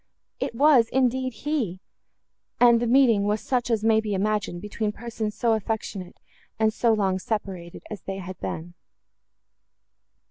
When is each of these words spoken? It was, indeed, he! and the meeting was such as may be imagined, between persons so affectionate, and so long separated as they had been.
It 0.39 0.55
was, 0.55 0.89
indeed, 0.89 1.33
he! 1.45 1.79
and 2.59 2.79
the 2.79 2.87
meeting 2.87 3.25
was 3.25 3.39
such 3.39 3.69
as 3.69 3.83
may 3.83 4.01
be 4.01 4.15
imagined, 4.15 4.59
between 4.59 4.91
persons 4.91 5.35
so 5.35 5.53
affectionate, 5.53 6.19
and 6.57 6.73
so 6.73 6.91
long 6.91 7.19
separated 7.19 7.83
as 7.91 8.01
they 8.01 8.17
had 8.17 8.39
been. 8.39 8.73